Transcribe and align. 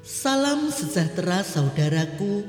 Salam 0.00 0.72
sejahtera 0.72 1.44
saudaraku. 1.44 2.40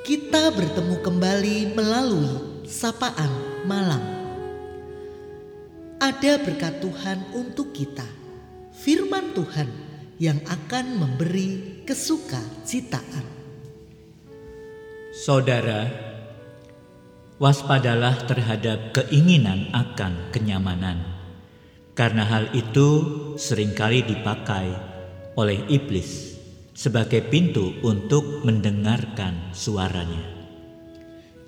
Kita 0.00 0.48
bertemu 0.48 0.96
kembali 1.04 1.76
melalui 1.76 2.64
sapaan 2.64 3.28
malam. 3.68 4.00
Ada 6.00 6.40
berkat 6.40 6.80
Tuhan 6.80 7.36
untuk 7.36 7.76
kita. 7.76 8.06
Firman 8.80 9.36
Tuhan 9.36 9.68
yang 10.16 10.40
akan 10.48 10.96
memberi 10.96 11.84
kesuka 11.84 12.40
citaan. 12.64 13.28
Saudara, 15.12 15.92
waspadalah 17.36 18.24
terhadap 18.24 18.96
keinginan 18.96 19.68
akan 19.76 20.32
kenyamanan, 20.32 21.04
karena 21.92 22.24
hal 22.24 22.48
itu 22.56 22.88
sering 23.36 23.76
kali 23.76 24.00
dipakai 24.00 24.72
oleh 25.36 25.60
iblis 25.68 26.35
sebagai 26.76 27.24
pintu 27.24 27.72
untuk 27.80 28.44
mendengarkan 28.44 29.48
suaranya. 29.56 30.20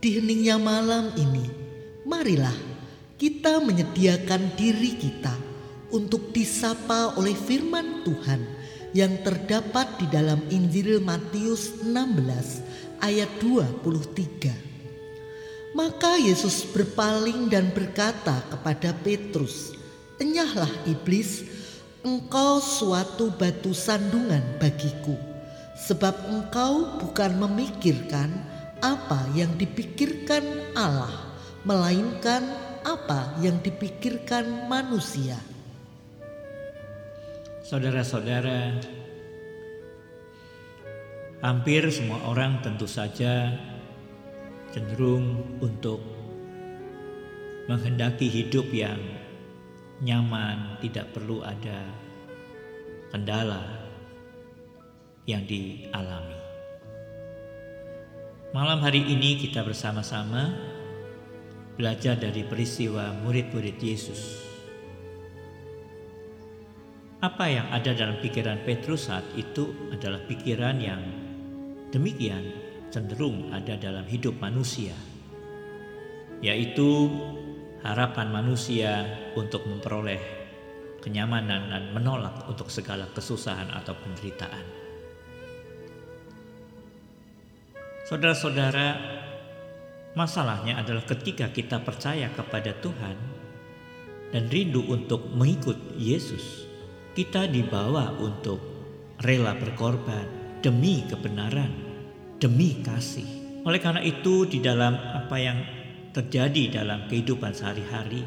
Di 0.00 0.16
heningnya 0.16 0.56
malam 0.56 1.12
ini, 1.20 1.44
marilah 2.08 2.56
kita 3.20 3.60
menyediakan 3.60 4.56
diri 4.56 4.96
kita 4.96 5.36
untuk 5.92 6.32
disapa 6.32 7.12
oleh 7.20 7.36
firman 7.36 8.00
Tuhan 8.08 8.40
yang 8.96 9.20
terdapat 9.20 10.00
di 10.00 10.08
dalam 10.08 10.40
Injil 10.48 11.04
Matius 11.04 11.76
16 11.84 13.04
ayat 13.04 13.28
23. 13.44 15.76
Maka 15.76 16.16
Yesus 16.16 16.64
berpaling 16.72 17.52
dan 17.52 17.68
berkata 17.76 18.40
kepada 18.48 18.96
Petrus, 19.04 19.76
"Enyahlah 20.16 20.72
iblis, 20.88 21.44
engkau 22.06 22.62
suatu 22.62 23.34
batu 23.34 23.74
sandungan 23.74 24.42
bagiku, 24.62 25.14
sebab 25.74 26.14
engkau 26.30 26.98
bukan 27.02 27.38
memikirkan 27.38 28.30
apa 28.78 29.26
yang 29.34 29.50
dipikirkan 29.58 30.42
Allah, 30.78 31.34
melainkan 31.66 32.46
apa 32.86 33.38
yang 33.42 33.58
dipikirkan 33.62 34.70
manusia." 34.70 35.38
Saudara-saudara, 37.68 38.80
hampir 41.44 41.84
semua 41.92 42.24
orang 42.26 42.64
tentu 42.64 42.88
saja 42.88 43.52
cenderung 44.72 45.44
untuk 45.60 46.00
menghendaki 47.68 48.32
hidup 48.32 48.64
yang 48.72 48.96
nyaman, 50.02 50.78
tidak 50.82 51.10
perlu 51.10 51.42
ada 51.42 51.82
kendala 53.10 53.62
yang 55.26 55.42
dialami. 55.44 56.38
Malam 58.54 58.80
hari 58.80 59.04
ini 59.04 59.36
kita 59.40 59.60
bersama-sama 59.60 60.56
belajar 61.76 62.16
dari 62.16 62.42
peristiwa 62.48 63.12
murid-murid 63.22 63.76
Yesus 63.76 64.48
apa 67.18 67.50
yang 67.50 67.66
ada 67.74 67.98
dalam 67.98 68.22
pikiran 68.22 68.62
Petrus 68.62 69.10
saat 69.10 69.26
itu 69.34 69.90
adalah 69.90 70.22
pikiran 70.30 70.78
yang 70.78 71.02
demikian 71.90 72.46
cenderung 72.94 73.50
ada 73.50 73.74
dalam 73.74 74.06
hidup 74.06 74.38
manusia, 74.38 74.94
yaitu 76.38 77.10
harapan 77.82 78.28
manusia 78.32 79.06
untuk 79.38 79.66
memperoleh 79.66 80.38
kenyamanan 80.98 81.70
dan 81.70 81.84
menolak 81.94 82.44
untuk 82.50 82.68
segala 82.68 83.06
kesusahan 83.14 83.70
atau 83.70 83.94
penderitaan. 83.94 84.66
Saudara-saudara, 88.08 88.88
masalahnya 90.16 90.80
adalah 90.80 91.04
ketika 91.04 91.52
kita 91.52 91.84
percaya 91.84 92.32
kepada 92.32 92.72
Tuhan 92.80 93.16
dan 94.32 94.48
rindu 94.48 94.80
untuk 94.88 95.28
mengikut 95.28 95.76
Yesus, 96.00 96.64
kita 97.12 97.44
dibawa 97.46 98.16
untuk 98.16 98.58
rela 99.20 99.52
berkorban 99.54 100.24
demi 100.64 101.04
kebenaran, 101.04 101.70
demi 102.40 102.80
kasih. 102.80 103.60
Oleh 103.68 103.80
karena 103.82 104.00
itu, 104.00 104.48
di 104.48 104.64
dalam 104.64 104.96
apa 104.96 105.36
yang 105.36 105.58
terjadi 106.18 106.82
dalam 106.82 107.06
kehidupan 107.06 107.54
sehari-hari, 107.54 108.26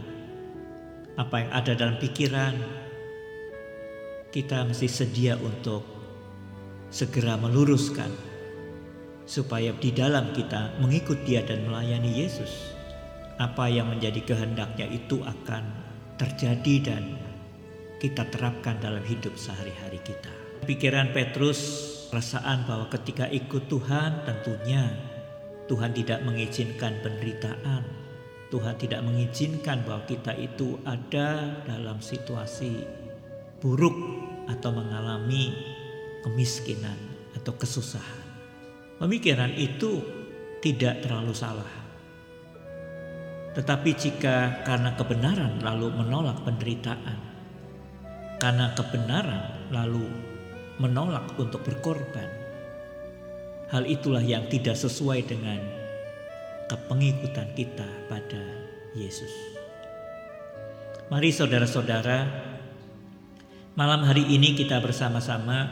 apa 1.19 1.43
yang 1.43 1.51
ada 1.51 1.71
dalam 1.75 1.99
pikiran, 1.99 2.55
kita 4.31 4.63
mesti 4.63 4.87
sedia 4.87 5.35
untuk 5.35 5.83
segera 6.87 7.35
meluruskan 7.35 8.07
supaya 9.27 9.75
di 9.75 9.91
dalam 9.91 10.31
kita 10.31 10.79
mengikut 10.79 11.19
Dia 11.27 11.43
dan 11.43 11.67
melayani 11.67 12.15
Yesus. 12.15 12.71
Apa 13.43 13.67
yang 13.67 13.91
menjadi 13.91 14.23
kehendaknya 14.23 14.87
itu 14.87 15.19
akan 15.27 15.67
terjadi 16.15 16.95
dan 16.95 17.03
kita 17.99 18.23
terapkan 18.31 18.79
dalam 18.79 19.03
hidup 19.03 19.35
sehari-hari 19.35 19.99
kita. 20.07 20.31
Pikiran 20.63 21.11
Petrus, 21.11 21.59
perasaan 22.07 22.63
bahwa 22.63 22.87
ketika 22.87 23.27
ikut 23.27 23.67
Tuhan 23.67 24.23
tentunya 24.23 25.10
Tuhan 25.71 25.95
tidak 25.95 26.19
mengizinkan 26.27 26.99
penderitaan. 26.99 27.87
Tuhan 28.51 28.75
tidak 28.75 29.07
mengizinkan 29.07 29.87
bahwa 29.87 30.03
kita 30.03 30.35
itu 30.35 30.75
ada 30.83 31.63
dalam 31.63 32.03
situasi 32.03 32.83
buruk 33.63 33.95
atau 34.51 34.75
mengalami 34.75 35.55
kemiskinan 36.27 36.99
atau 37.39 37.55
kesusahan. 37.55 38.27
Pemikiran 38.99 39.55
itu 39.55 40.03
tidak 40.59 41.07
terlalu 41.07 41.31
salah. 41.31 41.71
Tetapi 43.55 43.95
jika 43.95 44.67
karena 44.67 44.91
kebenaran 44.99 45.63
lalu 45.63 45.87
menolak 45.87 46.43
penderitaan, 46.43 47.19
karena 48.43 48.75
kebenaran 48.75 49.71
lalu 49.71 50.03
menolak 50.83 51.31
untuk 51.39 51.63
berkorban. 51.63 52.40
Hal 53.71 53.87
itulah 53.87 54.19
yang 54.19 54.51
tidak 54.51 54.75
sesuai 54.75 55.31
dengan 55.31 55.55
kepengikutan 56.67 57.47
kita 57.55 57.87
pada 58.11 58.43
Yesus. 58.91 59.31
Mari 61.07 61.31
saudara-saudara, 61.31 62.27
malam 63.79 64.03
hari 64.03 64.27
ini 64.27 64.59
kita 64.59 64.75
bersama-sama 64.83 65.71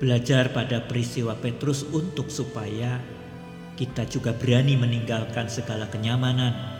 belajar 0.00 0.48
pada 0.56 0.80
peristiwa 0.88 1.36
Petrus 1.36 1.84
untuk 1.92 2.32
supaya 2.32 2.96
kita 3.76 4.08
juga 4.08 4.32
berani 4.32 4.80
meninggalkan 4.80 5.52
segala 5.52 5.84
kenyamanan, 5.92 6.74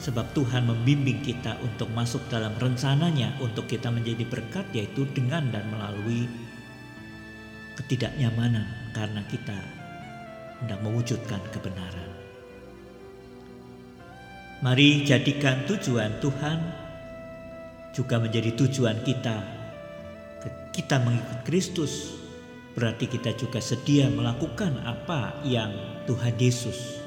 Sebab 0.00 0.32
Tuhan 0.32 0.64
membimbing 0.64 1.20
kita 1.20 1.60
untuk 1.60 1.92
masuk 1.92 2.24
dalam 2.32 2.56
rencananya 2.56 3.36
untuk 3.36 3.68
kita 3.68 3.92
menjadi 3.92 4.24
berkat 4.24 4.64
yaitu 4.72 5.04
dengan 5.12 5.44
dan 5.52 5.68
melalui 5.68 6.24
ketidaknyamanan 7.80 8.92
karena 8.92 9.24
kita 9.32 9.56
hendak 10.60 10.76
mewujudkan 10.84 11.40
kebenaran. 11.48 12.10
Mari 14.60 15.08
jadikan 15.08 15.64
tujuan 15.64 16.20
Tuhan 16.20 16.58
juga 17.96 18.20
menjadi 18.20 18.52
tujuan 18.52 19.00
kita. 19.00 19.40
Kita 20.70 21.00
mengikut 21.00 21.40
Kristus 21.48 22.20
berarti 22.76 23.08
kita 23.08 23.32
juga 23.34 23.58
sedia 23.58 24.06
melakukan 24.12 24.84
apa 24.84 25.40
yang 25.42 25.72
Tuhan 26.04 26.36
Yesus 26.38 27.02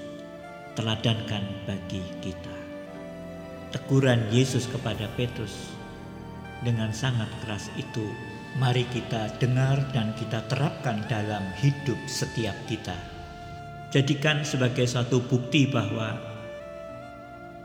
teladankan 0.76 1.70
bagi 1.70 2.04
kita 2.20 2.54
teguran 3.74 4.22
Yesus 4.30 4.70
kepada 4.70 5.10
Petrus 5.18 5.74
dengan 6.64 6.96
sangat 6.96 7.28
keras 7.44 7.68
itu 7.76 8.08
mari 8.56 8.88
kita 8.90 9.34
dengar 9.42 9.82
dan 9.92 10.16
kita 10.16 10.46
terapkan 10.50 11.04
dalam 11.12 11.44
hidup 11.60 11.98
setiap 12.08 12.56
kita. 12.70 12.96
Jadikan 13.94 14.42
sebagai 14.42 14.90
suatu 14.90 15.22
bukti 15.22 15.70
bahwa 15.70 16.18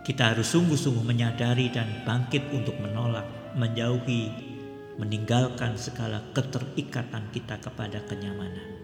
kita 0.04 0.32
harus 0.32 0.48
sungguh-sungguh 0.52 1.04
menyadari 1.04 1.68
dan 1.68 2.04
bangkit 2.04 2.48
untuk 2.52 2.76
menolak, 2.80 3.24
menjauhi, 3.56 4.32
meninggalkan 4.96 5.76
segala 5.76 6.24
keterikatan 6.32 7.28
kita 7.32 7.60
kepada 7.60 8.00
kenyamanan. 8.08 8.80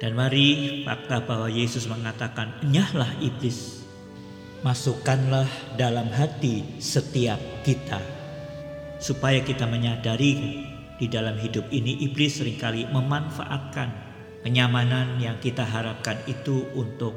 Dan 0.00 0.16
mari 0.16 0.80
fakta 0.84 1.24
bahwa 1.24 1.48
Yesus 1.48 1.88
mengatakan, 1.88 2.60
"Nyahlah 2.66 3.08
iblis, 3.24 3.83
masukkanlah 4.64 5.46
dalam 5.76 6.08
hati 6.08 6.80
setiap 6.80 7.38
kita." 7.62 8.00
Supaya 8.96 9.44
kita 9.44 9.68
menyadari 9.68 10.64
di 10.96 11.06
dalam 11.06 11.36
hidup 11.36 11.68
ini 11.68 12.00
iblis 12.08 12.40
sering 12.40 12.56
kali 12.56 12.88
memanfaatkan 12.88 13.90
kenyamanan 14.42 15.20
yang 15.20 15.36
kita 15.38 15.62
harapkan 15.62 16.16
itu 16.24 16.64
untuk 16.74 17.14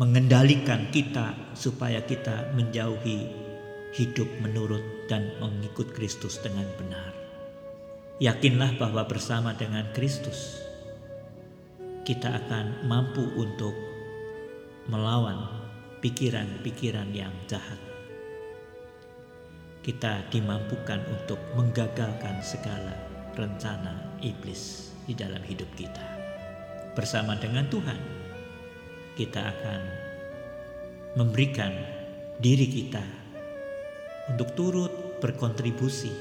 mengendalikan 0.00 0.88
kita 0.88 1.36
supaya 1.52 2.00
kita 2.00 2.56
menjauhi 2.56 3.28
hidup 3.92 4.28
menurut 4.40 4.80
dan 5.12 5.28
mengikut 5.42 5.92
Kristus 5.92 6.40
dengan 6.40 6.64
benar. 6.80 7.12
Yakinlah 8.16 8.80
bahwa 8.80 9.04
bersama 9.04 9.52
dengan 9.52 9.88
Kristus 9.92 10.56
kita 12.08 12.32
akan 12.32 12.88
mampu 12.88 13.24
untuk 13.36 13.76
melawan 14.88 15.59
pikiran-pikiran 16.00 17.12
yang 17.12 17.32
jahat. 17.44 17.76
Kita 19.80 20.28
dimampukan 20.32 21.00
untuk 21.08 21.40
menggagalkan 21.56 22.40
segala 22.40 22.96
rencana 23.36 24.16
iblis 24.20 24.92
di 25.04 25.12
dalam 25.16 25.40
hidup 25.44 25.68
kita. 25.76 26.04
Bersama 26.96 27.36
dengan 27.36 27.68
Tuhan, 27.68 28.00
kita 29.16 29.40
akan 29.40 29.80
memberikan 31.16 31.72
diri 32.40 32.68
kita 32.68 33.04
untuk 34.32 34.48
turut 34.56 34.92
berkontribusi 35.20 36.12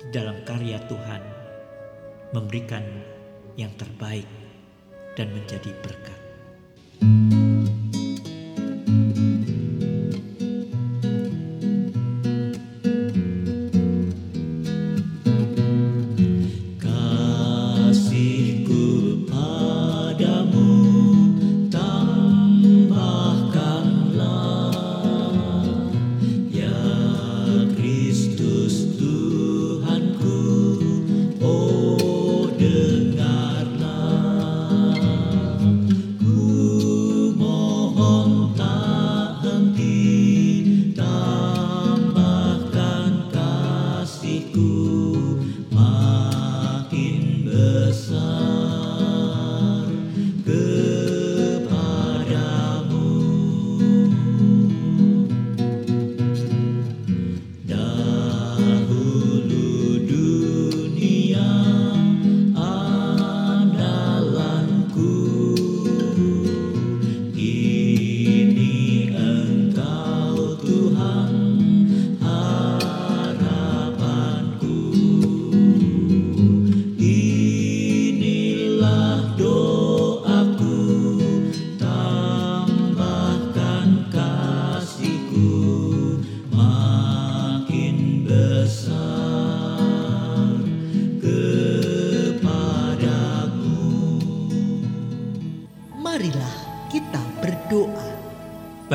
di 0.00 0.06
dalam 0.08 0.40
karya 0.44 0.80
Tuhan, 0.88 1.22
memberikan 2.32 2.84
yang 3.60 3.72
terbaik 3.76 4.28
dan 5.16 5.28
menjadi 5.36 5.70
berkat. 5.84 6.20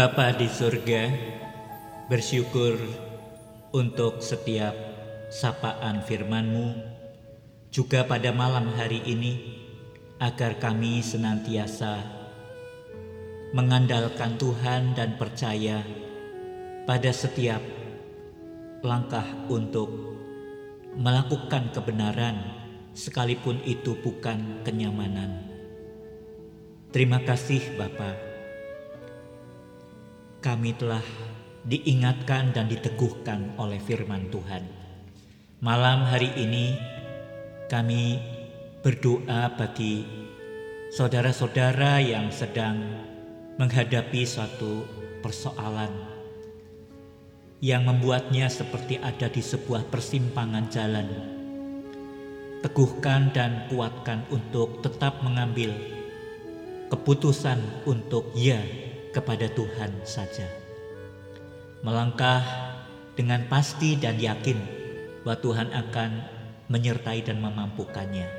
Bapa 0.07 0.39
di 0.39 0.48
surga, 0.48 1.12
bersyukur 2.07 2.80
untuk 3.75 4.24
setiap 4.24 4.71
sapaan 5.27 6.00
firman-Mu, 6.00 6.80
juga 7.75 8.07
pada 8.07 8.31
malam 8.31 8.71
hari 8.71 9.04
ini, 9.04 9.59
agar 10.24 10.63
kami 10.63 11.04
senantiasa 11.04 12.07
mengandalkan 13.51 14.39
Tuhan 14.39 14.95
dan 14.95 15.19
percaya 15.19 15.83
pada 16.88 17.12
setiap 17.12 17.59
langkah 18.88 19.27
untuk 19.51 19.92
melakukan 20.95 21.75
kebenaran, 21.75 22.48
sekalipun 22.95 23.59
itu 23.68 23.92
bukan 24.00 24.63
kenyamanan. 24.63 25.51
Terima 26.95 27.19
kasih, 27.27 27.75
Bapak 27.75 28.26
kami 30.38 30.78
telah 30.78 31.01
diingatkan 31.66 32.54
dan 32.54 32.69
diteguhkan 32.69 33.57
oleh 33.57 33.81
firman 33.81 34.30
Tuhan. 34.30 34.63
Malam 35.57 36.06
hari 36.06 36.30
ini 36.38 36.78
kami 37.66 38.22
berdoa 38.86 39.57
bagi 39.57 40.06
saudara-saudara 40.94 41.98
yang 42.00 42.30
sedang 42.30 42.78
menghadapi 43.57 44.22
suatu 44.24 44.86
persoalan 45.25 45.89
yang 47.57 47.90
membuatnya 47.90 48.45
seperti 48.54 49.01
ada 49.01 49.33
di 49.33 49.42
sebuah 49.42 49.90
persimpangan 49.90 50.66
jalan. 50.69 51.07
Teguhkan 52.62 53.33
dan 53.33 53.66
kuatkan 53.74 54.30
untuk 54.30 54.86
tetap 54.86 55.25
mengambil 55.25 55.74
keputusan 56.94 57.57
untuk 57.90 58.30
ya 58.38 58.62
kepada 59.18 59.50
Tuhan 59.50 60.06
saja. 60.06 60.46
Melangkah 61.81 62.46
dengan 63.18 63.50
pasti 63.50 63.98
dan 63.98 64.22
yakin 64.22 64.62
bahwa 65.25 65.42
Tuhan 65.42 65.69
akan 65.74 66.12
menyertai 66.69 67.25
dan 67.25 67.42
memampukannya. 67.42 68.30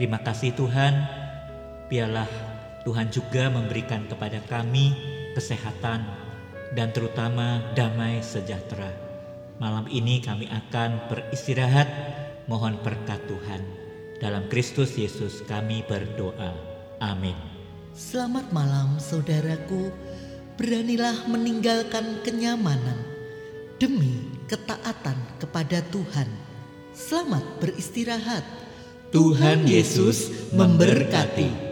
Terima 0.00 0.24
kasih 0.24 0.56
Tuhan, 0.56 1.04
biarlah 1.92 2.28
Tuhan 2.88 3.12
juga 3.12 3.52
memberikan 3.52 4.08
kepada 4.08 4.40
kami 4.48 4.96
kesehatan 5.36 6.00
dan 6.72 6.88
terutama 6.96 7.60
damai 7.76 8.24
sejahtera. 8.24 8.88
Malam 9.56 9.88
ini 9.88 10.20
kami 10.20 10.48
akan 10.48 11.08
beristirahat, 11.08 11.88
mohon 12.48 12.76
berkat 12.84 13.20
Tuhan. 13.28 13.64
Dalam 14.20 14.48
Kristus 14.48 14.96
Yesus 14.96 15.44
kami 15.44 15.84
berdoa. 15.84 16.52
Amin. 17.00 17.55
Selamat 17.96 18.52
malam 18.52 19.00
saudaraku, 19.00 19.88
beranilah 20.60 21.16
meninggalkan 21.32 22.20
kenyamanan 22.20 23.00
demi 23.80 24.36
ketaatan 24.52 25.16
kepada 25.40 25.80
Tuhan. 25.88 26.28
Selamat 26.92 27.40
beristirahat. 27.56 28.44
Tuhan 29.16 29.64
Yesus 29.64 30.28
memberkati. 30.52 31.65